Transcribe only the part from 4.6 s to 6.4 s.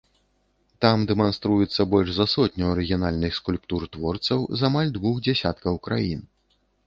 з амаль двух дзясяткаў краін.